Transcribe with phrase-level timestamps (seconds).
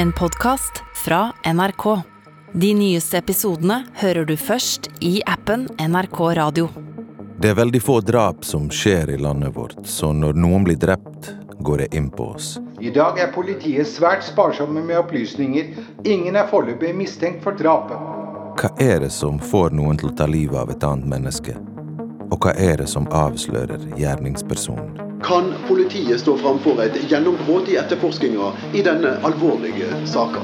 [0.00, 2.02] En podkast fra NRK.
[2.52, 6.70] De nyeste episodene hører du først i appen NRK Radio.
[7.36, 11.28] Det er veldig få drap som skjer i landet vårt, så når noen blir drept,
[11.60, 12.54] går det inn på oss.
[12.80, 15.68] I dag er politiet svært sparsomme med opplysninger.
[16.08, 18.00] Ingen er foreløpig mistenkt for drapet.
[18.56, 21.60] Hva er det som får noen til å ta livet av et annet menneske?
[22.30, 25.09] Og hva er det som avslører gjerningspersonen?
[25.22, 30.40] Kan politiet stå framfor et gjennombrudd i etterforskninga i denne alvorlige saka?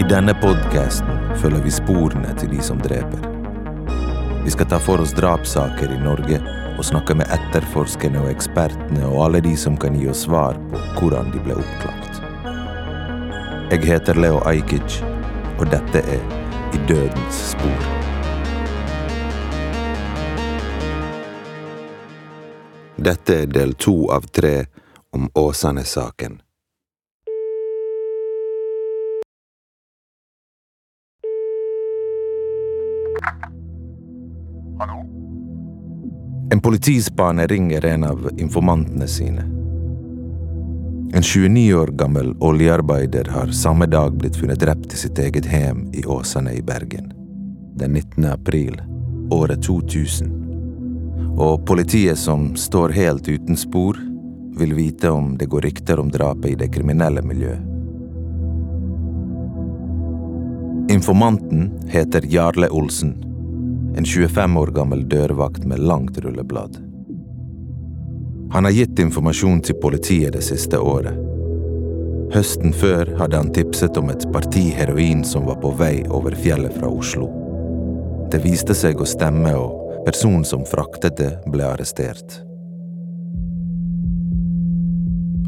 [0.00, 3.28] I denne podkasten følger vi sporene til de som dreper.
[4.44, 6.40] Vi skal ta for oss drapssaker i Norge
[6.78, 10.80] og snakke med etterforskerne og ekspertene og alle de som kan gi oss svar på
[10.98, 12.22] hvordan de ble oppklart.
[13.70, 15.02] Jeg heter Leo Ajkic,
[15.58, 16.24] og dette er
[16.72, 18.03] I dødens spor.
[22.96, 24.66] Dette er del to av tre
[25.10, 26.40] om Åsane-saken.
[36.52, 39.42] En politispaner ringer en av informantene sine.
[41.14, 45.88] En 29 år gammel oljearbeider har samme dag blitt funnet drept i sitt eget hjem
[45.94, 47.12] i Åsane i Bergen.
[47.74, 48.24] Den 19.
[48.24, 48.82] april,
[49.30, 50.43] året 2000.
[51.34, 53.98] Og politiet som står helt uten spor,
[54.54, 57.70] vil vite om det går rykter om drapet i det kriminelle miljøet.
[60.94, 63.16] Informanten heter Jarle Olsen
[63.96, 66.76] en 25 år gammel dørvakt med langt rulleblad.
[68.50, 71.14] Han har gitt informasjon til politiet det siste året.
[72.34, 76.74] Høsten før hadde han tipset om et parti heroin som var på vei over fjellet
[76.78, 77.28] fra Oslo.
[78.32, 82.40] Det viste seg å stemme, og personen som fraktet det, ble arrestert.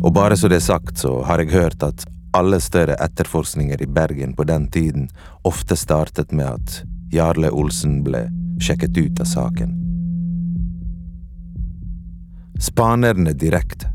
[0.05, 3.87] Og bare så det er sagt, så har jeg hørt at alle større etterforskninger i
[3.87, 5.09] Bergen på den tiden
[5.43, 6.83] ofte startet med at
[7.13, 8.27] Jarle Olsen ble
[8.61, 9.75] sjekket ut av saken.
[12.61, 13.93] Spaneren er direkte.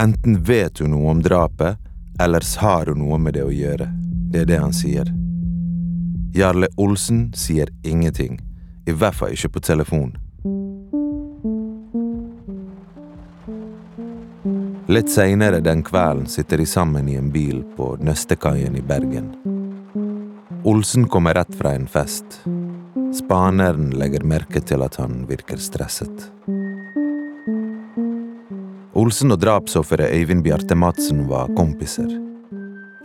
[0.00, 1.76] Enten vet hun noe om drapet,
[2.20, 3.88] ellers har hun noe med det å gjøre.
[4.32, 5.08] Det er det han sier.
[6.36, 8.38] Jarle Olsen sier ingenting,
[8.86, 10.12] i hvert fall ikke på telefon.
[14.92, 19.30] Litt seinere den kvelden sitter de sammen i en bil på Nøstekaien i Bergen.
[20.68, 22.42] Olsen kommer rett fra en fest.
[23.16, 26.28] Spaneren legger merke til at han virker stresset.
[28.92, 32.10] Olsen og drapsofferet Øyvind Bjarte Madsen var kompiser.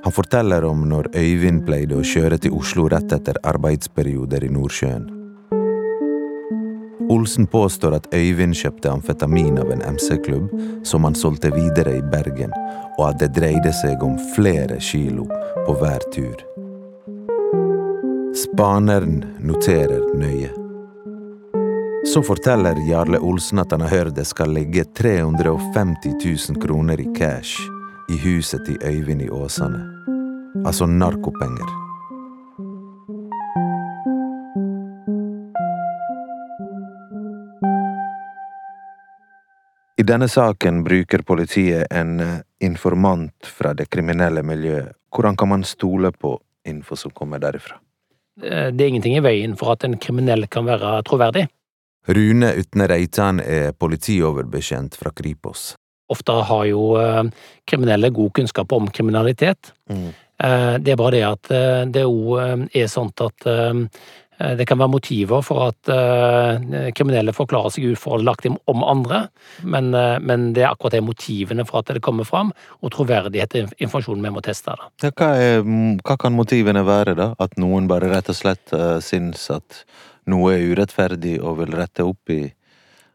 [0.04, 5.17] Han forteller om når Øyvind pleide å kjøre til Oslo rett etter arbeidsperioder i Nordsjøen.
[7.10, 10.50] Olsen påstår at Øyvind kjøpte amfetamin av en MC-klubb
[10.84, 12.52] som han solgte videre i Bergen,
[12.98, 15.24] og at det dreide seg om flere kilo
[15.64, 16.44] på hver tur.
[18.36, 20.52] Spaneren noterer nøye.
[22.08, 26.20] Så forteller Jarle Olsen at han har hørt det skal ligge 350
[26.52, 27.56] 000 kroner i cash
[28.12, 29.80] i huset til Øyvind i Åsane.
[30.66, 31.87] Altså narkopenger.
[40.08, 44.94] Denne saken bruker politiet en eh, informant fra det kriminelle miljøet.
[45.14, 46.38] Hvordan kan man stole på
[46.68, 47.78] info som kommer derifra?
[48.44, 51.48] Eh, Det er ingenting i veien for at en kriminell kan være troverdig.
[52.08, 55.74] Rune Utne Reitan er politioverbekjent fra Kripos.
[56.10, 57.24] Ofte har jo eh,
[57.68, 59.74] kriminelle god kunnskap om kriminalitet.
[59.90, 60.14] Mm.
[60.44, 61.52] Eh, Det er bare det at
[61.92, 63.50] det eh, er sånn at
[64.38, 69.24] det kan være motiver for at eh, kriminelle forklarer seg ufordelaktig om andre,
[69.64, 73.56] men, eh, men det er akkurat de motivene for at det kommer fram, og troverdighet
[73.58, 74.76] er informasjonen vi må teste.
[75.02, 75.64] Ja, hva, er,
[76.04, 77.32] hva kan motivene være, da?
[77.42, 79.82] At noen bare rett og slett uh, syns at
[80.30, 82.44] noe er urettferdig og vil rette opp i,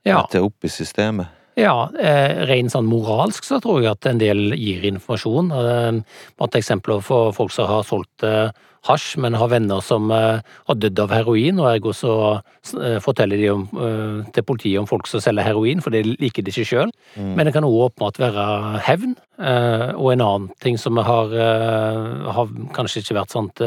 [0.03, 0.23] Ja.
[0.23, 1.39] rette opp i systemet?
[1.55, 5.51] Ja, eh, rent sånn moralsk så tror jeg at en del gir informasjon.
[5.53, 5.99] Eh,
[6.39, 8.49] Blant eksempler for folk som har solgt eh,
[8.89, 13.41] hasj, men har venner som eh, har dødd av heroin, og ergo så eh, forteller
[13.41, 16.69] de om, eh, til politiet om folk som selger heroin, for det liker de ikke
[16.73, 16.95] sjøl.
[17.19, 18.47] Men det kan òg åpenbart være
[18.89, 19.15] hevn.
[19.43, 21.33] Og en annen ting som har,
[22.37, 23.63] har kanskje ikke vært sånt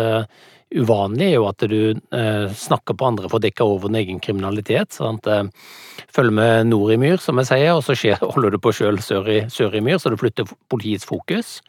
[0.75, 4.21] uvanlig, er jo at du eh, snakker på andre for å dekke over din egen
[4.23, 4.95] kriminalitet.
[4.95, 5.27] Sant?
[5.27, 5.45] Eh,
[6.15, 8.99] Følg med nord i myr, som jeg sier, og så skjer, holder du på sjøl
[9.03, 11.59] sør, sør i myr, så du flytter politiets fokus.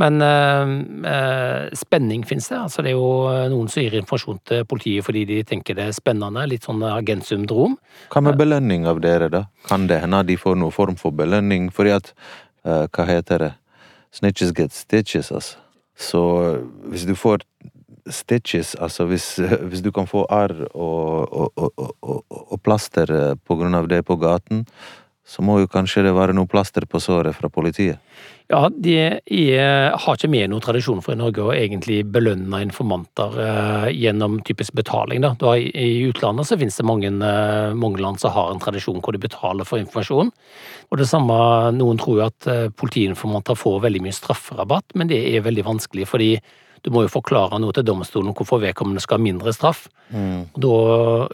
[0.00, 0.70] Men eh,
[1.12, 2.58] eh, spenning finnes det.
[2.58, 5.88] Altså, det er jo eh, noen som gir informasjon til politiet fordi de tenker det
[5.88, 6.46] er spennende.
[6.50, 7.76] Litt sånn agentsyndrom.
[8.12, 9.44] Hva med belønning av dere, da?
[9.68, 11.70] Kan det hende de får noen form for belønning?
[11.74, 12.14] Fordi at
[12.66, 13.52] eh, Hva heter det?
[14.14, 15.58] Snitches get stitches, altså.
[15.94, 16.20] Så
[16.90, 17.44] hvis du får
[18.10, 19.36] stitches, altså hvis,
[19.70, 24.02] hvis du kan få arr og, og, og, og, plaster eh, på grunn av det
[24.04, 24.64] på gaten,
[25.26, 28.00] så må jo kanskje det være noe plaster på såret fra politiet.
[28.52, 33.38] Ja, de er, har ikke med noen tradisjon for i Norge å egentlig belønne informanter
[33.40, 35.22] eh, gjennom typisk betaling.
[35.24, 35.30] Da.
[35.40, 39.16] Da, I utlandet så finnes det mange, eh, mange, land som har en tradisjon hvor
[39.16, 40.34] de betaler for informasjon.
[40.92, 41.38] Og det samme,
[41.78, 46.10] Noen tror jo at eh, politiinformanter får veldig mye strafferabatt, men det er veldig vanskelig
[46.12, 46.34] fordi
[46.84, 49.86] du må jo forklare noe til domstolen hvorfor vedkommende skal ha mindre straff.
[50.12, 50.50] Mm.
[50.60, 50.74] Da,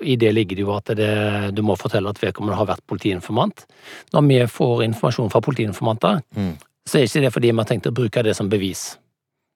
[0.06, 1.10] I det ligger det jo at det,
[1.56, 3.66] du må fortelle at vedkommende har vært politiinformant.
[4.14, 6.52] Når vi får informasjon fra politiinformanter, mm.
[6.86, 8.92] så er ikke det fordi vi har tenkt å bruke det som bevis.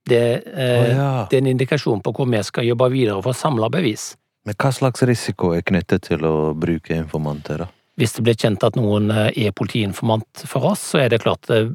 [0.05, 1.13] Det, eh, oh, ja.
[1.31, 4.13] det er en indikasjon på hvor vi skal jobbe videre for å samle bevis.
[4.45, 7.71] Men hva slags risiko er knyttet til å bruke informanter, da?
[7.95, 11.47] Hvis det blir kjent at noen eh, er politiinformant for oss, så er det klart
[11.55, 11.69] eh,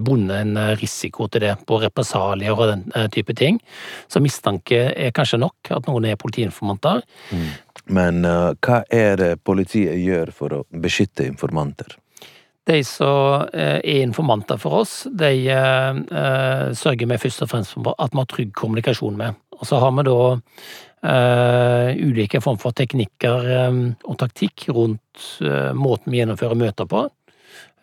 [0.00, 3.60] bundet en eh, risiko til det, på represalier og den type ting.
[4.08, 7.02] Så mistanke er kanskje nok, at noen er politiinformanter.
[7.36, 7.48] Mm.
[7.88, 11.94] Men uh, hva er det politiet gjør for å beskytte informanter?
[12.68, 18.12] De som er informanter for oss, de uh, sørger vi først og fremst for at
[18.12, 19.40] vi har trygg kommunikasjon med.
[19.56, 20.18] Og så har vi da
[21.02, 27.06] ulike former for teknikker um, og taktikk rundt uh, måten vi gjennomfører møter på.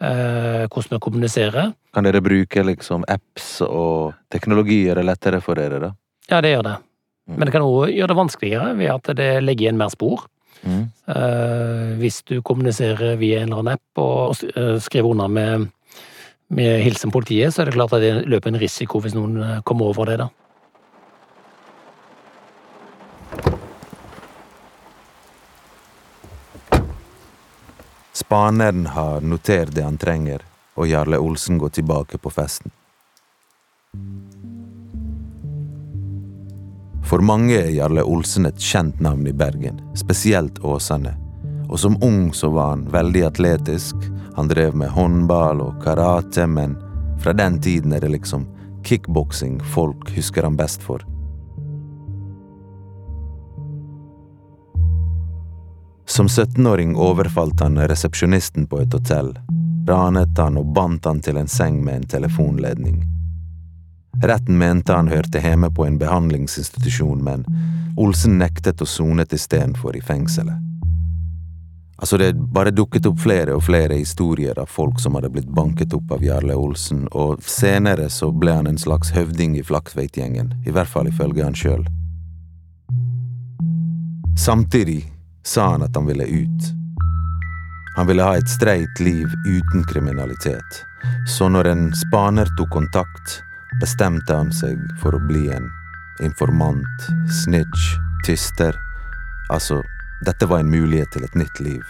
[0.04, 1.72] Uh, hvordan vi kommuniserer.
[1.96, 5.92] Kan dere bruke liksom apps og teknologi gjøre det lettere for dere, da?
[6.28, 6.78] Ja, det gjør det.
[7.26, 7.36] Mm.
[7.38, 10.28] Men det kan òg gjøre det vanskeligere ved at det legger igjen mer spor.
[10.66, 10.88] Mm.
[12.00, 14.40] hvis du kommuniserer via en eller annen app og
[14.82, 15.68] skriver under med,
[16.50, 19.92] med hilsen politiet, så er det klart at det løper en risiko hvis noen kommer
[19.92, 20.30] over det, da.
[28.36, 30.42] Spaneren har notert det han trenger,
[30.76, 32.74] og Jarle Olsen går tilbake på festen.
[37.08, 41.16] For mange er Jarle Olsen et kjent navn i Bergen, spesielt Åsane.
[41.70, 44.04] Og som ung så var han veldig atletisk,
[44.36, 46.76] han drev med håndball og karate, men
[47.24, 48.50] fra den tiden er det liksom
[48.84, 51.08] kickboksing folk husker han best for.
[56.08, 59.34] Som 17-åring overfalt han resepsjonisten på et hotell,
[59.88, 63.04] ranet han og bandt han til en seng med en telefonledning.
[64.24, 67.46] Retten mente han hørte hjemme på en behandlingsinstitusjon, men
[67.98, 70.62] Olsen nektet å sone istedenfor i fengselet.
[71.98, 75.94] Altså, det bare dukket opp flere og flere historier av folk som hadde blitt banket
[75.96, 80.76] opp av Jarle Olsen, og senere så ble han en slags høvding i Flaktveit-gjengen, i
[80.76, 81.86] hvert fall ifølge han sjøl.
[84.36, 85.15] Samtidig
[85.46, 86.62] sa han at han ville ut.
[87.96, 90.86] Han ville ha et streit liv uten kriminalitet,
[91.28, 93.42] så når en spaner tok kontakt,
[93.82, 95.70] bestemte han seg for å bli en
[96.20, 97.08] informant,
[97.44, 97.96] snitch,
[98.26, 98.76] tyster.
[99.50, 99.82] Altså,
[100.26, 101.84] dette var en mulighet til et nytt liv.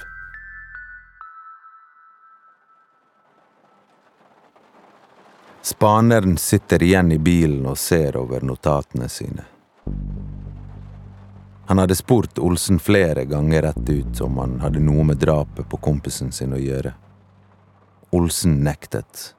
[5.66, 9.48] Spaneren sitter igjen i bilen og ser over notatene sine.
[11.68, 15.78] Han hadde spurt Olsen flere ganger rett ut om han hadde noe med drapet på
[15.78, 16.94] kompisen sin å gjøre.
[18.14, 19.34] Olsen nektet.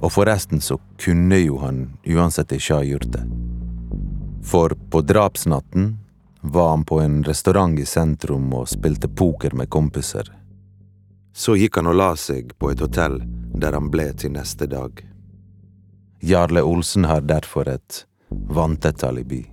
[0.00, 3.22] Og forresten så kunne jo han uansett ikke ha gjort det.
[4.42, 5.92] For på drapsnatten
[6.40, 10.32] var han på en restaurant i sentrum og spilte poker med kompiser.
[11.32, 13.20] Så gikk han og la seg på et hotell
[13.54, 15.04] der han ble til neste dag.
[16.20, 19.44] Jarle Olsen har derfor et vanntett alibi.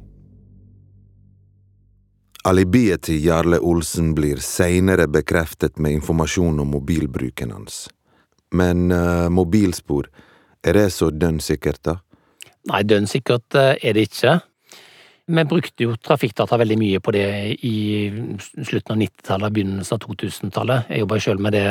[2.48, 7.88] Alibiet til Jarle Olsen blir seinere bekreftet med informasjon om mobilbruken hans.
[8.56, 10.08] Men uh, mobilspor,
[10.64, 11.98] er det så dønn sikkert, da?
[12.72, 14.38] Nei, dønn sikkert uh, er det ikke.
[15.28, 17.26] Vi brukte jo trafikkdata veldig mye på det
[17.68, 17.74] i
[18.64, 20.88] slutten av 90-tallet, begynnelsen av 2000-tallet.
[20.88, 21.66] Jeg jobba sjøl med det,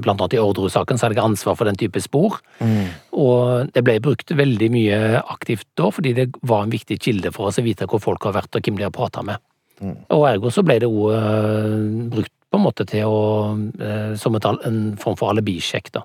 [0.00, 2.38] blant annet i Orderud-saken, så hadde jeg ansvar for den type spor.
[2.64, 2.88] Mm.
[3.12, 7.52] Og det ble brukt veldig mye aktivt da, fordi det var en viktig kilde for
[7.52, 9.44] oss å vite hvor folk har vært og hvem de har prata med.
[9.80, 9.96] Mm.
[10.14, 13.18] Og ergo så ble det òg uh, brukt på en måte til å
[13.54, 16.04] uh, som et, en form for alibisjekk, da.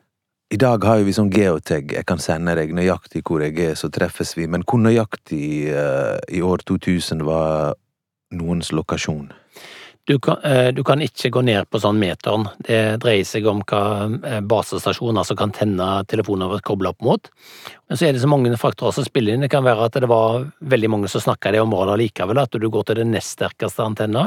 [0.53, 3.89] I dag har vi sånn geotag, jeg kan sende deg nøyaktig hvor jeg er, så
[3.89, 4.45] treffes vi.
[4.45, 7.73] Men hvor nøyaktig uh, i år 2000 var
[8.37, 9.31] noens lokasjon?
[10.05, 12.49] Du kan, eh, du kan, ikke gå ned på sånn meteren.
[12.59, 13.83] Det dreier seg om hva
[14.27, 17.29] eh, basestasjoner som kan tenne telefoner vårt kobla opp mot.
[17.87, 19.45] Men så er det så mange faktorer som spiller inn.
[19.45, 22.51] Det kan være at det var veldig mange som snakka i det området likevel, at
[22.51, 24.25] du går til det nest sterkeste antenna.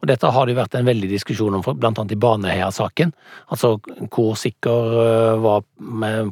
[0.00, 3.14] Og dette har det vært en veldig diskusjon om, blant annet i Baneheia-saken.
[3.54, 3.76] Altså
[4.10, 5.62] hvor sikker eh, var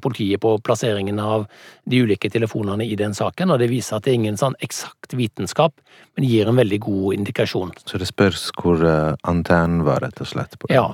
[0.02, 1.46] politiet på plasseringen av
[1.86, 5.03] de ulike telefonene i den saken, og det viser at det er ingen sånn eksakt
[5.12, 5.76] vitenskap,
[6.16, 7.74] men gir en veldig god indikasjon.
[7.84, 10.56] Så det spørs hvor uh, antennen var, rett og slett?
[10.58, 10.86] på ja.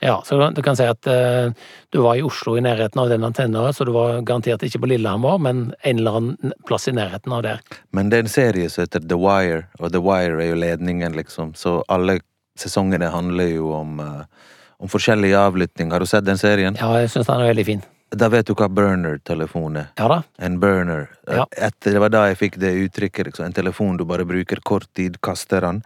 [0.00, 1.50] Ja, så du kan si at uh,
[1.90, 4.90] du var i Oslo i nærheten av den antenna, så du var garantert ikke på
[4.92, 7.64] Lillehammer, men en eller annen plass i nærheten av der.
[7.90, 11.18] Men det er en serie som heter The Wire, og The Wire er jo ledningen,
[11.18, 12.20] liksom, så alle
[12.58, 15.90] sesongene handler jo om, uh, om forskjellig avlytting.
[15.90, 16.78] Har du sett den serien?
[16.78, 17.86] Ja, jeg syns den er veldig fin.
[18.10, 19.88] Da vet du hva burner-telefon er.
[20.00, 20.22] Ja da.
[20.40, 21.10] En burner.
[21.28, 21.44] Ja.
[21.52, 23.28] Etter, det var da jeg fikk det uttrykket.
[23.28, 23.48] Liksom.
[23.50, 25.82] En telefon du bare bruker kort tid, kaster den.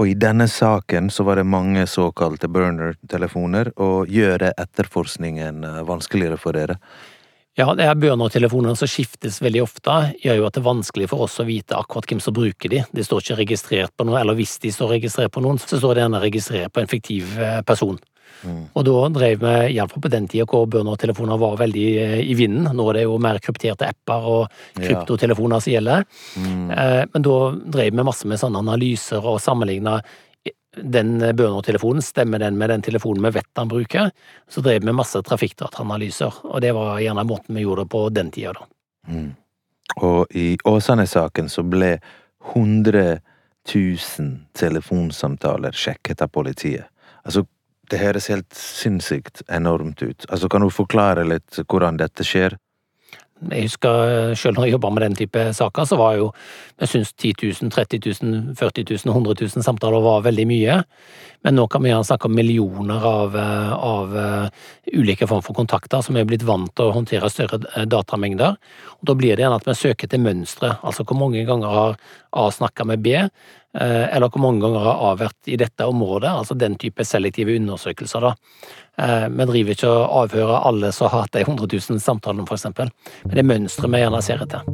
[0.00, 5.82] Og i denne saken så var det mange såkalte burner-telefoner, og gjør det etterforskningen eh,
[5.88, 6.78] vanskeligere for dere?
[7.60, 11.26] Ja, det er burner-telefonene som skiftes veldig ofte, gjør jo at det er vanskelig for
[11.26, 12.80] oss å vite akkurat hvem som bruker de.
[12.96, 15.98] De står ikke registrert på noen, eller hvis de står registrert på noen, så står
[15.98, 18.00] det gjerne registrert på en fiktiv eh, person.
[18.42, 18.64] Mm.
[18.72, 22.68] Og da drev vi, iallfall på den tida hvor burner-telefoner var veldig eh, i vinden,
[22.76, 26.04] nå er det jo mer krypterte apper og kryptotelefoner som gjelder,
[26.36, 26.60] mm.
[26.72, 27.38] Eh, men da
[27.76, 30.00] drev vi masse med sånne analyser og sammenligna
[30.72, 34.10] den burner-telefonen, stemmer den med den telefonen vi vet han bruker?
[34.48, 38.32] Så drev vi masse trafikkdataanalyser, og det var gjerne måten vi gjorde det på den
[38.32, 38.68] tida, da.
[39.12, 39.30] Mm.
[40.00, 41.98] Og i Åsane-saken så ble
[42.54, 43.18] 100
[43.74, 46.88] 000 telefonsamtaler sjekket av politiet.
[47.22, 47.44] Altså,
[47.92, 50.26] det høres helt sinnssykt enormt ut.
[50.30, 52.56] Altså, kan du forklare litt hvordan dette skjer?
[53.50, 56.28] Jeg husker eh, selv når jeg jobba med den type saker, så var jo
[56.78, 60.76] jeg synes 10 000, 30 000, 40 000, 100 000 samtaler var veldig mye.
[61.42, 66.04] Men nå kan vi snakke om millioner av, eh, av uh, ulike former for kontakter
[66.06, 68.54] som er blitt vant til å håndtere større datamengder.
[69.00, 71.98] Og Da blir det gjerne at vi søker til mønstre, altså hvor mange ganger har
[72.32, 76.54] A snakka med B, Eh, eller hvor mange ganger har avhørt i dette området, altså
[76.54, 78.20] den type selektive undersøkelser.
[78.20, 78.34] da.
[78.98, 82.90] Eh, vi driver ikke og avhører alle som har hatt de 100 000 samtalene, eksempel.
[83.24, 84.66] Men det er mønsteret vi gjerne ser etter.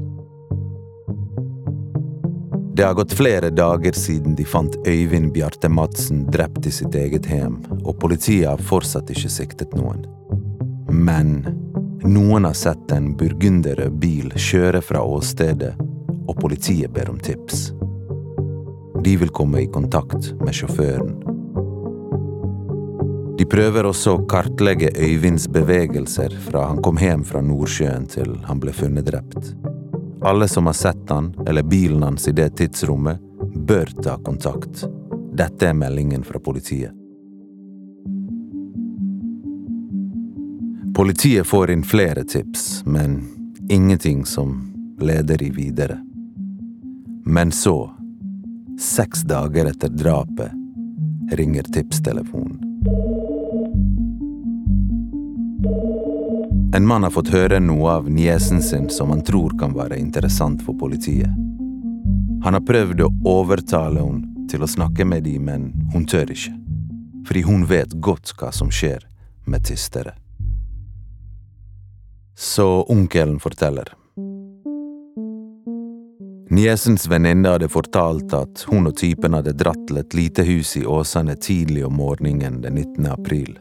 [2.79, 7.27] Det har gått flere dager siden de fant Øyvind Bjarte Madsen drept i sitt eget
[7.27, 10.05] hjem, og politiet har fortsatt ikke siktet noen.
[10.91, 11.41] Men
[12.07, 15.75] noen har sett en burgunderrød bil kjøre fra åstedet,
[16.29, 17.73] og politiet ber om tips.
[19.05, 21.15] De vil komme i kontakt med sjåføren.
[23.39, 28.59] De prøver også å kartlegge Øyvinds bevegelser fra han kom hjem fra Nordsjøen til han
[28.59, 29.53] ble funnet drept.
[30.27, 33.23] Alle som har sett han eller bilen hans i det tidsrommet,
[33.55, 34.83] bør ta kontakt.
[35.39, 36.91] Dette er meldingen fra politiet.
[40.99, 43.21] Politiet får inn flere tips, men
[43.71, 44.57] ingenting som
[44.99, 46.01] leder de videre.
[47.25, 47.93] Men så
[48.79, 50.53] Seks dager etter drapet
[51.33, 52.61] ringer tipstelefonen.
[56.75, 60.63] En mann har fått høre noe av niesen sin som han tror kan være interessant
[60.63, 61.35] for politiet.
[62.45, 66.55] Han har prøvd å overtale henne til å snakke med dem, men hun tør ikke.
[67.27, 69.03] Fordi hun vet godt hva som skjer
[69.45, 70.15] med tystere.
[72.39, 73.91] Så onkelen forteller.
[76.51, 80.85] Niesens venninne hadde fortalt at hun og typen hadde dratt til et lite hus i
[80.89, 83.07] Åsane tidlig om morgenen den 19.
[83.13, 83.59] april.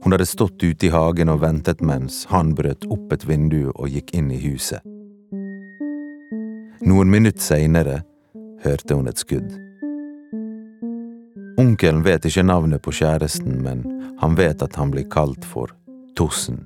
[0.00, 3.92] Hun hadde stått ute i hagen og ventet mens han brøt opp et vindu og
[3.92, 4.80] gikk inn i huset.
[6.80, 7.98] Noen minutter seinere
[8.64, 9.52] hørte hun et skudd.
[11.60, 13.84] Onkelen vet ikke navnet på kjæresten, men
[14.24, 15.76] han vet at han blir kalt for
[16.16, 16.64] Tossen.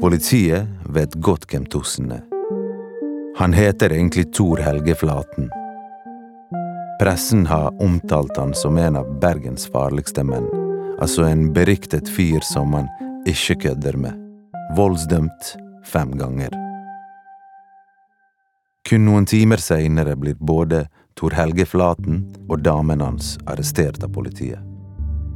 [0.00, 2.39] Politiet vet godt hvem Tossen er.
[3.40, 5.50] Han heter egentlig Tor Helge Flaten.
[7.00, 10.44] Pressen har omtalt han som en av Bergens farligste menn.
[11.00, 12.90] Altså en beryktet fyr som man
[13.24, 14.12] ikke kødder med.
[14.76, 15.54] Voldsdømt
[15.88, 16.52] fem ganger.
[18.90, 20.84] Kun noen timer seinere blir både
[21.16, 24.69] Tor Helge Flaten og damen hans arrestert av politiet.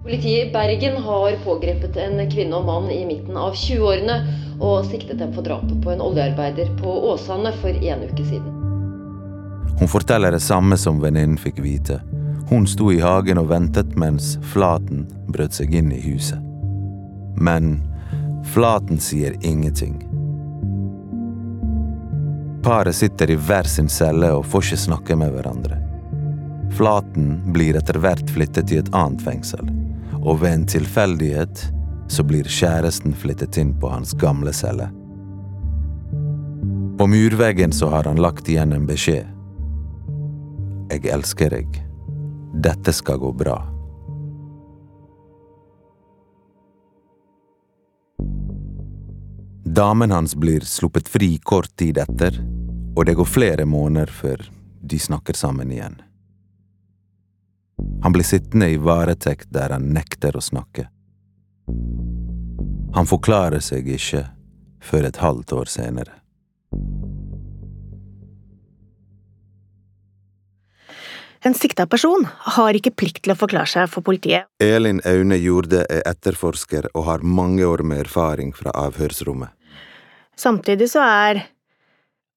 [0.04, 4.16] Politiet i Bergen har pågrepet en kvinne og mann i midten av 20-årene
[4.60, 8.50] og siktet dem for drapet på en oljearbeider på Åsane for en uke siden.
[9.78, 12.02] Hun forteller det samme som venninnen fikk vite.
[12.50, 16.42] Hun sto i hagen og ventet mens Flaten brøt seg inn i huset.
[17.40, 17.78] Men
[18.52, 19.96] Flaten sier ingenting.
[22.60, 25.80] Paret sitter i hver sin celle og får ikke snakke med hverandre.
[26.76, 29.64] Flaten blir etter hvert flyttet til et annet fengsel,
[30.24, 31.66] og ved en tilfeldighet
[32.08, 34.88] så blir kjæresten flyttet inn på hans gamle celle.
[36.98, 39.28] På murveggen så har han lagt igjen en beskjed.
[40.92, 41.80] Jeg elsker deg.
[42.64, 43.58] Dette skal gå bra.
[49.74, 52.36] Damen hans blir sluppet fri kort tid etter,
[52.94, 54.44] og det går flere måneder før
[54.86, 56.03] de snakker sammen igjen.
[58.02, 60.88] Han blir sittende i varetekt der han nekter å snakke.
[62.94, 64.26] Han forklarer seg ikke
[64.84, 66.20] før et halvt år senere.
[71.44, 72.22] En sikta person
[72.56, 74.46] har ikke plikt til å forklare seg for politiet.
[74.64, 79.52] Elin Aune Jorde er etterforsker og har mange år med erfaring fra avhørsrommet.
[80.40, 81.42] Samtidig så er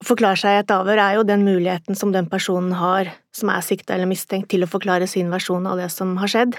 [0.04, 3.64] forklare seg i et avhør er jo den muligheten som den personen har som er
[3.64, 6.58] sikta eller mistenkt, til å forklare sin versjon av det som har skjedd.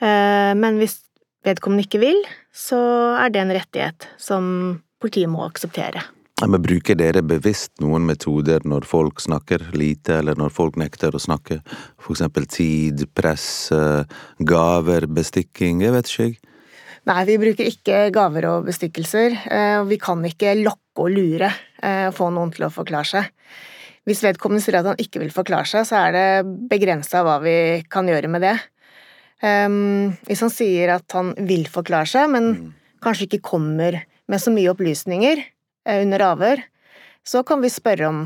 [0.00, 0.98] Eh, men hvis
[1.44, 2.20] vedkommende ikke vil,
[2.54, 2.80] så
[3.20, 4.44] er det en rettighet som
[5.02, 6.04] politiet må akseptere.
[6.42, 11.22] Men Bruker dere bevisst noen metoder når folk snakker lite, eller når folk nekter å
[11.22, 11.60] snakke?
[12.02, 14.04] For eksempel tid, press, eh,
[14.40, 16.40] gaver, bestikking, jeg vet ikke jeg.
[17.04, 19.36] Nei, vi bruker ikke gaver og bestikkelser.
[19.52, 21.50] Eh, Vi kan ikke lokke og lure
[21.82, 23.30] eh, og få noen til å forklare seg.
[24.04, 26.26] Hvis vedkommende sier at han ikke vil forklare seg, så er det
[26.70, 27.56] begrensa hva vi
[27.90, 28.56] kan gjøre med det.
[29.44, 32.68] Um, hvis han sier at han vil forklare seg, men mm.
[33.04, 33.98] kanskje ikke kommer
[34.30, 36.62] med så mye opplysninger eh, under avhør,
[37.24, 38.20] så kan vi spørre om,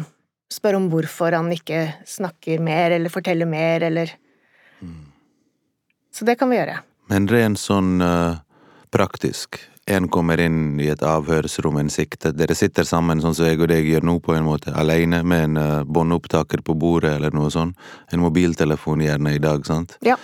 [0.50, 4.12] spørre om hvorfor han ikke snakker mer eller forteller mer, eller
[4.82, 5.06] mm.
[6.18, 6.80] Så det kan vi gjøre.
[7.12, 8.40] Men rent sånn uh,
[8.90, 12.36] praktisk, en kommer inn i et avhørsrom, en siktet.
[12.36, 15.46] Dere sitter sammen sånn som jeg og deg gjør nå, på en måte, alene med
[15.46, 17.78] en uh, båndopptaker på bordet eller noe sånt.
[18.12, 19.96] En mobiltelefon gjerne i dag, sant?
[20.04, 20.18] Ja.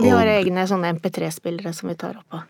[0.00, 0.32] Vi har og...
[0.32, 2.40] egne sånne MP3-spillere som vi tar opp på.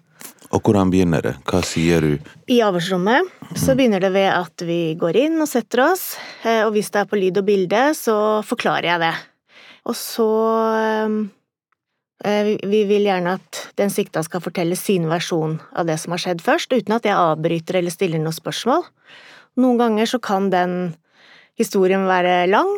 [0.52, 1.34] Og hvordan begynner det?
[1.48, 2.32] Hva sier du?
[2.52, 6.12] I avhørsrommet så begynner det ved at vi går inn og setter oss,
[6.44, 8.16] eh, og hvis det er på lyd og bilde, så
[8.46, 9.14] forklarer jeg det.
[9.88, 10.28] Og så
[10.78, 11.16] eh,
[12.22, 16.42] Vi vil gjerne at den sikta skal fortelle sin versjon av det som har skjedd
[16.44, 18.84] først, uten at jeg avbryter eller stiller noen spørsmål.
[19.58, 20.94] Noen ganger så kan den
[21.58, 22.70] historien være lang,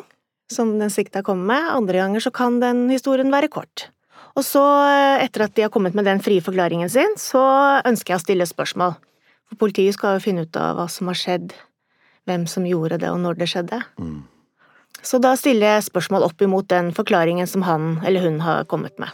[0.51, 3.89] som den sikta kommer med, andre ganger så kan den historien være kort.
[4.35, 8.15] Og så, eh, etter at de har kommet med den frie forklaringen sin, så ønsker
[8.15, 8.97] jeg å stille spørsmål.
[9.49, 11.53] For politiet skal jo finne ut av hva som har skjedd,
[12.27, 13.83] hvem som gjorde det, og når det skjedde.
[14.01, 14.25] Mm.
[15.03, 18.99] Så da stiller jeg spørsmål opp imot den forklaringen som han eller hun har kommet
[18.99, 19.13] med.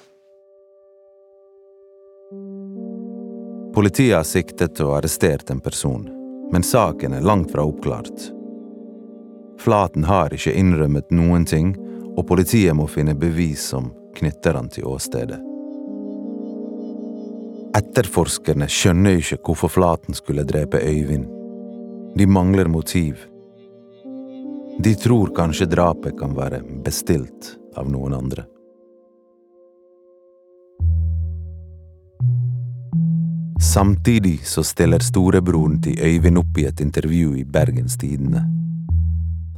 [3.81, 6.03] Politiet har siktet og arrestert en person,
[6.53, 8.27] men saken er langt fra oppklart.
[9.57, 11.71] Flaten har ikke innrømmet noen ting,
[12.13, 13.89] og politiet må finne bevis som
[14.19, 15.41] knytter han til åstedet.
[17.81, 21.25] Etterforskerne skjønner ikke hvorfor Flaten skulle drepe Øyvind.
[22.21, 23.25] De mangler motiv.
[24.77, 28.50] De tror kanskje drapet kan være bestilt av noen andre.
[33.61, 38.41] Samtidig så stiller storebroren til Øyvind opp i et intervju i Bergens Tidende.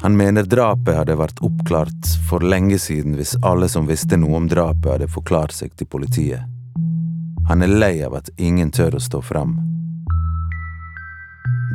[0.03, 4.49] Han mener drapet hadde vært oppklart for lenge siden hvis alle som visste noe om
[4.51, 6.43] drapet, hadde forklart seg til politiet.
[7.47, 9.55] Han er lei av at ingen tør å stå fram.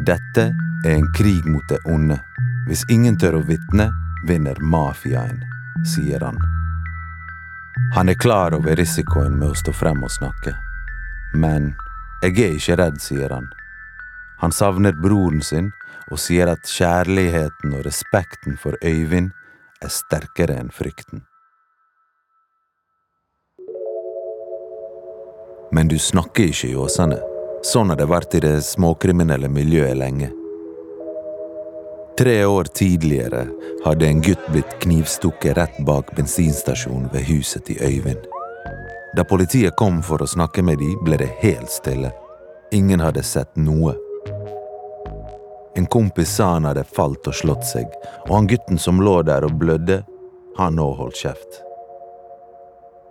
[0.03, 0.49] Dette
[0.83, 2.19] er en krig mot det onde.
[2.67, 3.87] Hvis ingen tør å vitne,
[4.27, 5.39] vinner mafiaen,
[5.95, 6.43] sier han.
[7.95, 10.57] Han er klar over risikoen med å stå frem og snakke.
[11.31, 11.71] Men
[12.21, 13.49] jeg er ikke redd, sier han.
[14.41, 15.71] Han savner broren sin
[16.11, 19.33] og sier at kjærligheten og respekten for Øyvind
[19.83, 21.25] er sterkere enn frykten.
[25.71, 27.19] Men du snakker ikke i Åsane.
[27.65, 30.31] Sånn har det vært i det småkriminelle miljøet lenge.
[32.17, 33.43] Tre år tidligere
[33.83, 38.25] hadde en gutt blitt knivstukket rett bak bensinstasjonen ved huset til Øyvind.
[39.15, 42.11] Da politiet kom for å snakke med de, ble det helt stille.
[42.75, 43.95] Ingen hadde sett noe.
[45.77, 47.87] En kompis sa han hadde falt og slått seg,
[48.27, 50.01] og han gutten som lå der og blødde,
[50.57, 51.61] han nå holdt kjeft.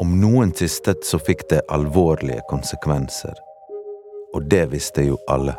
[0.03, 3.39] Om noen tistet, så fikk det alvorlige konsekvenser.
[4.35, 5.55] Og det visste jo alle.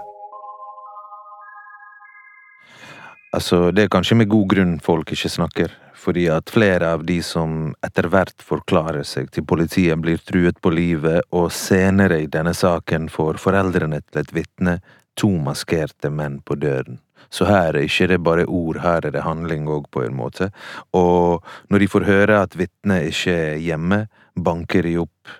[3.33, 5.73] Altså, det er kanskje med god grunn folk ikke snakker,
[6.07, 10.71] fordi at flere av de som etter hvert forklarer seg til politiet, blir truet på
[10.71, 14.77] livet, og senere i denne saken får foreldrene til et vitne
[15.19, 17.01] to maskerte menn på døren.
[17.27, 20.47] Så her er ikke det bare ord, her er det handling òg, på en måte.
[20.95, 24.05] Og når de får høre at vitnet ikke er hjemme,
[24.39, 25.35] banker de opp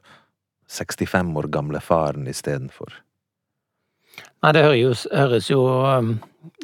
[0.67, 2.91] 65 år gamle faren istedenfor.
[4.43, 6.13] Nei, det høres jo, høres jo um,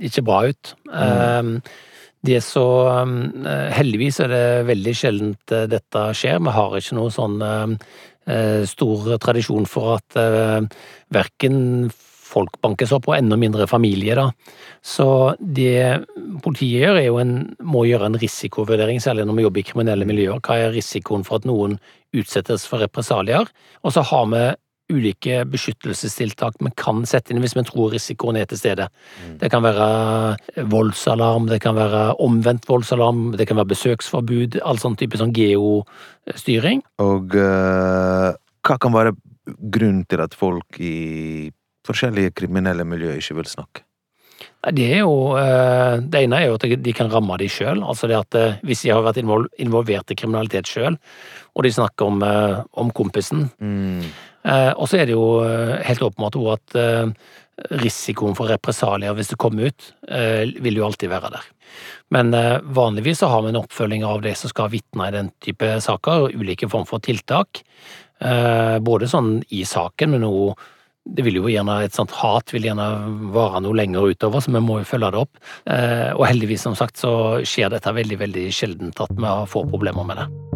[0.03, 0.75] ikke bra ut.
[0.91, 1.55] Um,
[2.23, 2.65] det er så
[3.03, 3.17] um,
[3.75, 6.39] Heldigvis er det veldig sjeldent uh, dette skjer.
[6.43, 7.75] Vi har ikke noe sånn uh,
[8.69, 10.15] stor tradisjon for at
[11.11, 11.57] verken
[12.33, 14.29] folk bankes opp, og enda mindre familie, da.
[14.83, 15.07] Så
[15.39, 16.05] det
[16.43, 20.07] politiet gjør, er jo en, må gjøre en risikovurdering, særlig når vi jobber i kriminelle
[20.09, 20.41] miljøer.
[20.43, 21.77] Hva er risikoen for at noen
[22.15, 23.49] utsettes for represalier?
[23.83, 24.43] Og så har vi
[24.93, 28.87] ulike beskyttelsestiltak vi kan sette inn hvis vi tror risikoen er til stede.
[29.23, 29.35] Mm.
[29.41, 29.87] Det kan være
[30.73, 36.83] voldsalarm, det kan være omvendt voldsalarm, det kan være besøksforbud, all sånn type sånn geostyring.
[37.03, 41.49] Og uh, hva kan være grunnen til at folk i
[41.87, 43.83] forskjellige kriminelle miljøer ikke vil snakke?
[44.63, 47.81] Det, er jo, eh, det ene er jo at de kan ramme de sjøl.
[47.83, 50.95] Altså det at eh, hvis de har vært involvert i kriminalitet sjøl,
[51.53, 52.23] og de snakker om,
[52.79, 54.07] om kompisen mm.
[54.43, 55.39] Og så er det jo
[55.87, 56.73] helt åpenbart at
[57.79, 59.85] risikoen for represalier hvis det kommer ut,
[60.59, 61.45] vil jo alltid være der.
[62.11, 62.35] Men
[62.75, 66.25] vanligvis så har vi en oppfølging av de som skal vitne i den type saker,
[66.25, 67.63] og ulike former for tiltak.
[68.19, 70.59] Både sånn i saken, men òg
[71.03, 72.87] det vil jo gjerne, Et sånt hat vil gjerne
[73.35, 75.43] vare noe lenger utover, så vi må jo følge det opp.
[75.65, 80.07] Eh, og heldigvis, som sagt, så skjer dette veldig veldig sjeldent at vi får problemer
[80.07, 80.52] med det.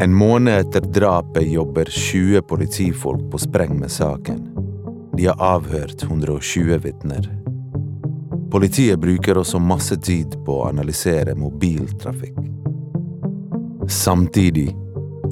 [0.00, 4.40] En måned etter drapet jobber 20 politifolk på spreng med saken.
[5.16, 7.30] De har avhørt 120 vitner.
[8.50, 12.38] Politiet bruker også masse tid på å analysere mobiltrafikk.
[13.90, 14.70] Samtidig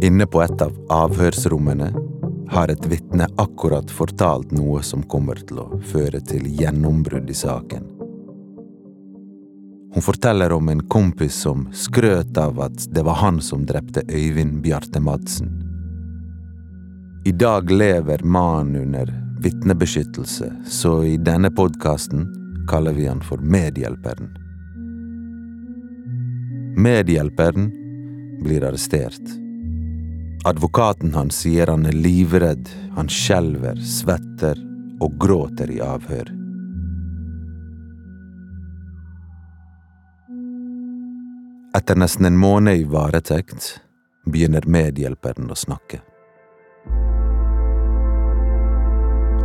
[0.02, 1.88] Inne på et av avhørsrommene
[2.52, 7.97] har et vitne akkurat fortalt noe som kommer til å føre til gjennombrudd i saken.
[9.94, 14.60] Hun forteller om en kompis som skrøt av at det var han som drepte Øyvind
[14.62, 15.48] Bjarte Madsen.
[17.24, 22.26] I dag lever mannen under vitnebeskyttelse, så i denne podkasten
[22.68, 24.30] kaller vi han for Medhjelperen.
[26.78, 27.70] Medhjelperen
[28.44, 29.34] blir arrestert.
[30.44, 34.60] Advokaten hans sier han er livredd, han skjelver, svetter
[35.02, 36.30] og gråter i avhør.
[41.78, 43.80] Etter nesten en måned i varetekt
[44.26, 46.00] begynner medhjelperen å snakke.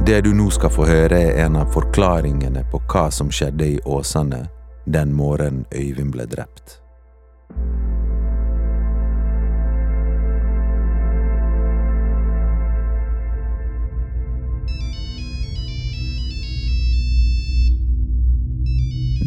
[0.05, 3.79] Det du nå skal få høre, er en av forklaringene på hva som skjedde i
[3.85, 4.47] Åsane
[4.89, 6.79] den morgenen Øyvind ble drept.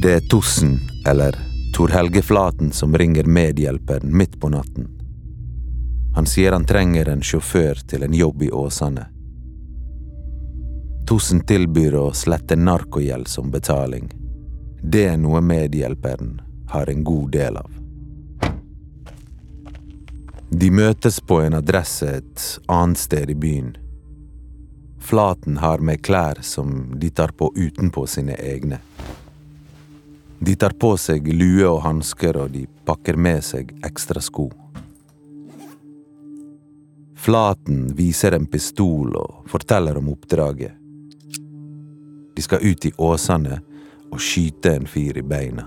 [0.03, 1.39] Det er Tossen, eller
[1.77, 4.89] Tor Helge Flaten, som ringer medhjelperen midt på natten.
[6.15, 9.05] Han sier han trenger en sjåfør til en jobb i Åsane.
[11.07, 14.09] Tossen tilbyr å slette narkogjeld som betaling.
[14.81, 16.41] Det er noe medhjelperen
[16.73, 17.71] har en god del av.
[20.49, 23.75] De møtes på en adresse et annet sted i byen.
[25.05, 28.81] Flaten har med klær som de tar på utenpå sine egne.
[30.39, 34.51] De tar på seg lue og hansker, og de pakker med seg ekstra sko.
[37.17, 40.77] Flaten viser en pistol og forteller om oppdraget.
[42.37, 43.63] De skal ut i åsene
[44.13, 45.65] og skyte en fyr i beina.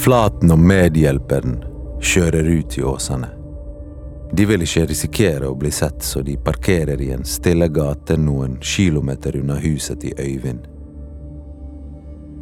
[0.00, 1.58] Flaten og medhjelperen
[2.00, 3.39] kjører ut i Åsane.
[4.32, 8.58] De vil ikke risikere å bli sett, så de parkerer i en stille gate noen
[8.62, 10.68] kilometer unna huset til Øyvind.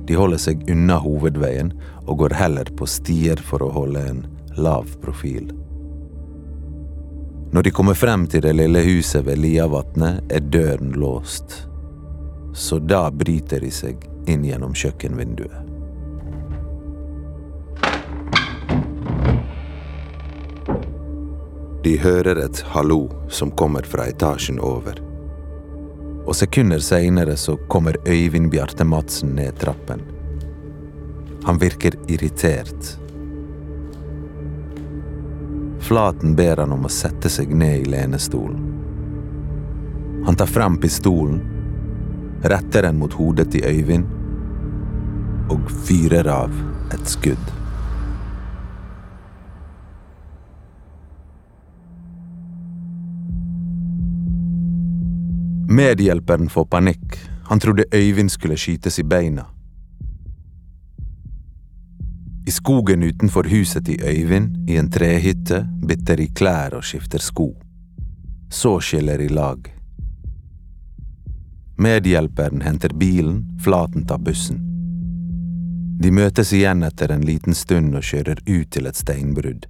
[0.09, 1.73] De holder seg unna hovedveien
[2.07, 4.23] og går heller på stier for å holde en
[4.57, 5.51] lav profil.
[7.53, 11.63] Når de kommer frem til det lille huset ved Liavatnet, er døren låst.
[12.53, 15.68] Så da bryter de seg inn gjennom kjøkkenvinduet.
[21.83, 24.99] De hører et hallo som kommer fra etasjen over.
[26.27, 30.03] Og sekunder seinere så kommer Øyvind Bjarte Madsen ned trappen.
[31.45, 32.99] Han virker irritert.
[35.81, 38.65] Flaten ber han om å sette seg ned i lenestolen.
[40.27, 41.39] Han tar frem pistolen,
[42.43, 44.11] retter den mot hodet til Øyvind
[45.49, 46.53] og fyrer av
[46.93, 47.58] et skudd.
[55.71, 57.19] Medhjelperen får panikk.
[57.45, 59.47] Han trodde Øyvind skulle skytes i beina.
[62.47, 67.51] I skogen utenfor huset til Øyvind, i en trehytte, bytter de klær og skifter sko.
[68.51, 69.75] Så skiller de lag.
[71.77, 74.65] Medhjelperen henter bilen, Flaten tar bussen.
[76.01, 79.69] De møtes igjen etter en liten stund og kjører ut til et steinbrudd.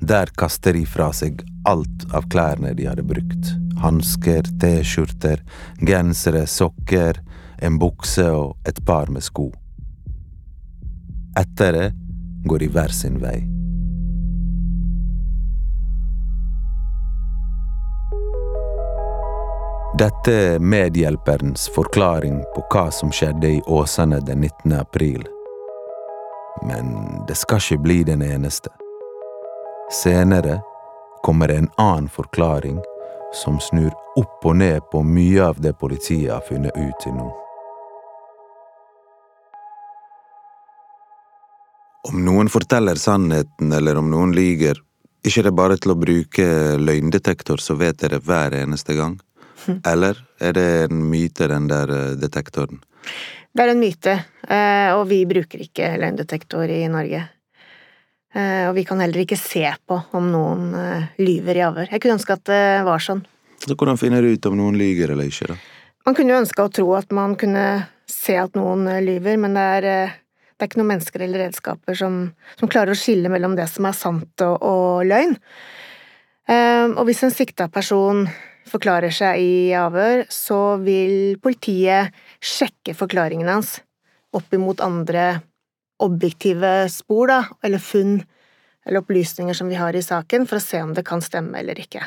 [0.00, 3.58] Der kaster de fra seg alt av klærne de hadde brukt.
[3.82, 5.42] Hansker, T-skjorter,
[5.80, 7.20] gensere, sokker,
[7.62, 9.50] en bukse og et par med sko.
[11.38, 11.86] Etter det
[12.48, 13.38] går de hver sin vei.
[19.98, 24.72] Dette er medhjelperens forklaring på hva som skjedde i Åsane den 19.
[24.78, 25.24] april.
[26.62, 26.92] Men
[27.26, 28.70] det skal ikke bli den eneste.
[30.02, 30.60] Senere
[31.24, 32.78] kommer en annen forklaring
[33.34, 37.28] som snur opp og ned på mye av det politiet har funnet ut til nå.
[42.08, 44.78] Om noen forteller sannheten, eller om noen lyger,
[45.26, 46.46] ikke det bare til å bruke
[46.80, 49.18] løgndetektor, så vet dere hver eneste gang?
[49.92, 52.78] Eller er det en myte, den der eh, detektoren?
[53.52, 54.14] Det er en myte,
[54.46, 57.24] eh, og vi bruker ikke løgndetektor i Norge.
[58.34, 60.70] Eh, og vi kan heller ikke se på om noen
[61.20, 61.90] lyver i avhør.
[61.92, 63.24] Jeg kunne ønske at det var sånn.
[63.64, 65.58] Så hvordan finner du ut om noen lyger eller ikke, da?
[66.06, 67.64] Man kunne jo ønske å tro at man kunne
[68.08, 69.88] se at noen lyver, men det er,
[70.56, 72.20] det er ikke noen mennesker eller redskaper som,
[72.56, 75.34] som, klarer å skille mellom det som er sant og, og løgn.
[76.48, 78.22] Og hvis en sikta person
[78.68, 83.78] forklarer seg i avhør, så vil politiet sjekke forklaringen hans
[84.36, 85.40] opp imot andre
[86.02, 88.20] objektive spor, da, eller funn
[88.88, 91.76] eller opplysninger som vi har i saken, for å se om det kan stemme eller
[91.80, 92.00] ikke.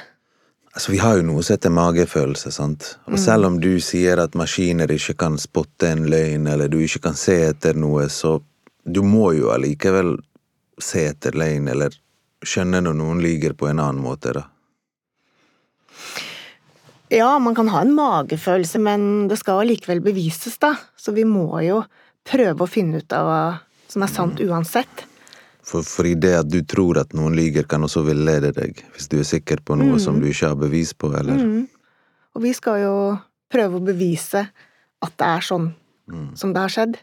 [0.74, 2.96] Altså, Vi har jo noe som heter magefølelse, sant.
[3.06, 3.22] Og mm.
[3.22, 7.20] selv om du sier at maskiner ikke kan spotte en løgn, eller du ikke kan
[7.20, 8.40] se etter noe, så
[8.88, 10.16] du må jo allikevel
[10.82, 11.94] se etter løgn, eller
[12.42, 14.48] skjønne når noen lyver på en annen måte, da.
[17.12, 20.78] Ja, man kan ha en magefølelse, men det skal allikevel bevises, da.
[20.96, 21.84] Så vi må jo
[22.26, 23.28] prøve å finne ut av
[23.92, 25.06] som er sant uansett.
[25.68, 29.20] For, i det at du tror at noen lyver, kan også villede deg, hvis du
[29.22, 30.02] er sikker på noe mm.
[30.02, 31.38] som du ikke har bevis på, eller?
[31.38, 31.68] Mm.
[32.36, 32.96] Og vi skal jo
[33.52, 34.48] prøve å bevise
[35.02, 35.70] at det er sånn
[36.10, 36.32] mm.
[36.40, 36.98] som det har skjedd.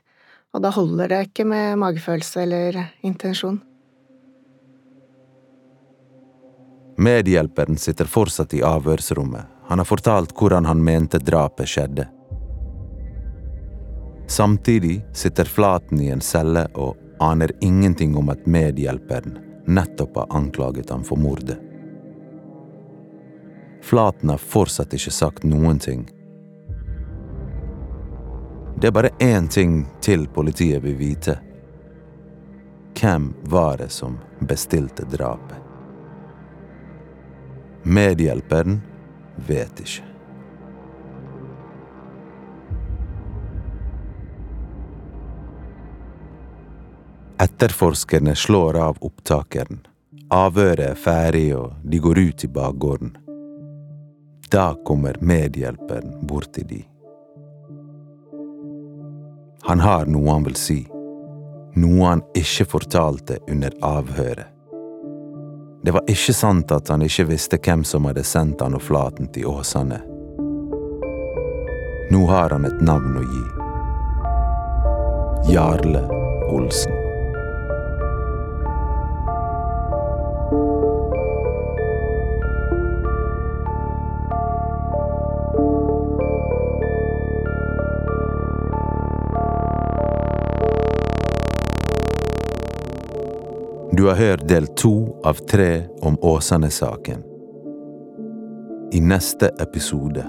[0.56, 3.60] Og da holder det ikke med magefølelse eller intensjon.
[6.98, 12.06] Medhjelperen sitter fortsatt i avhørsrommet han har fortalt hvordan han mente drapet skjedde.
[14.28, 20.90] Samtidig sitter Flaten i en celle og aner ingenting om at medhjelperen nettopp har anklaget
[20.90, 21.56] ham for mordet.
[23.82, 26.04] Flaten har fortsatt ikke sagt noen ting.
[28.76, 31.38] Det er bare én ting til politiet vil vite.
[33.00, 35.56] Hvem var det som bestilte drapet?
[37.82, 38.82] Medhjelperen
[39.48, 40.04] vet ikke.
[47.40, 49.86] Etterforskerne slår av opptakeren.
[50.30, 53.12] Avhøret er ferdig, og de går ut i bakgården.
[54.50, 56.80] Da kommer medhjelperen bort til de.
[59.70, 60.80] Han har noe han vil si.
[61.78, 64.50] Noe han ikke fortalte under avhøret.
[65.86, 69.30] Det var ikke sant at han ikke visste hvem som hadde sendt han og Flaten
[69.30, 70.02] til Åsane.
[72.10, 73.44] Nå har han et navn å gi.
[75.54, 76.02] Jarle
[76.50, 76.97] Olsen.
[93.98, 97.22] Du har hørt del to av tre om Åsane-saken.
[98.92, 100.22] I neste episode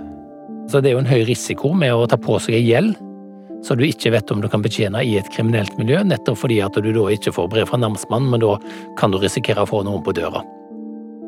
[0.72, 2.98] Så Det er jo en høy risiko med å ta på seg en gjeld
[3.62, 6.82] så du ikke vet om du kan betjene i et kriminelt miljø, nettopp fordi at
[6.82, 8.56] du da ikke får brev fra namsmannen, men da
[8.98, 10.42] kan du risikere å få noen på døra.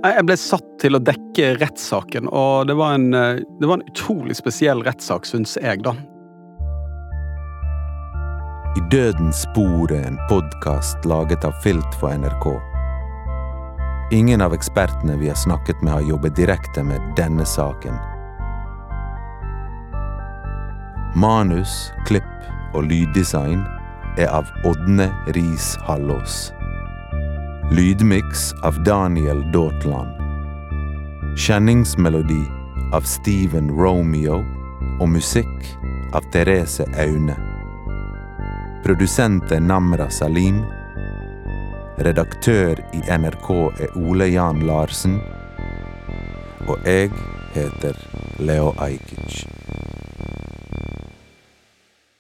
[0.02, 4.40] Jeg ble satt til å dekke rettssaken, og det var en, det var en utrolig
[4.40, 5.94] spesiell rettssak, syns jeg, da.
[8.78, 12.46] I Dødens spor er en podkast laget av Filt for NRK.
[14.16, 18.00] Ingen av ekspertene vi har snakket med, har jobbet direkte med denne saken.
[21.20, 23.60] Manus, klipp og lyddesign
[24.16, 26.54] er av Ådne Riis Hallås.
[27.76, 30.16] Lydmiks av Daniel Daatland.
[31.36, 32.44] Kjenningsmelodi
[32.96, 34.40] av Steven Romeo
[35.04, 35.74] og musikk
[36.16, 37.51] av Therese Aune.
[38.82, 40.64] Produsent er Namra Salim.
[42.02, 43.50] Redaktør i NRK
[43.86, 45.20] er Ole Jan Larsen.
[46.66, 47.12] Og jeg
[47.54, 48.00] heter
[48.42, 49.44] Leo Ajkic.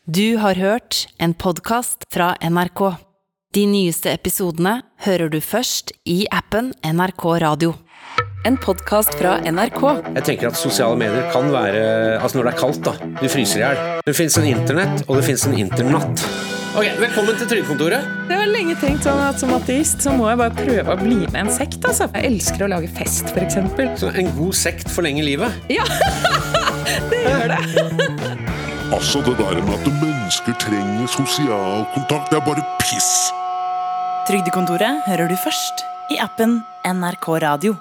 [0.05, 2.83] Du har hørt en podkast fra NRK.
[3.57, 7.73] De nyeste episodene hører du først i appen NRK Radio.
[8.45, 9.81] En podkast fra NRK.
[10.15, 11.83] Jeg tenker at sosiale medier kan være
[12.21, 12.95] Altså når det er kaldt, da.
[13.21, 13.83] Du fryser i hjel.
[14.05, 16.25] Det fins en internett, og det fins en internatt.
[16.71, 18.05] Ok, Velkommen til Trygdekontoret.
[18.29, 21.17] Jeg har lenge tenkt sånn at som ateist så må jeg bare prøve å bli
[21.25, 21.81] med en sekt.
[21.83, 22.07] altså.
[22.15, 23.57] Jeg elsker å lage fest, f.eks.
[23.99, 25.57] Så en god sekt forlenger livet.
[25.73, 25.83] Ja,
[27.11, 27.59] det gjør det.
[28.91, 33.11] Altså, det der med at mennesker trenger sosial kontakt, det er bare piss.
[34.29, 37.75] Trygdekontoret hører du først i appen NRK Radio.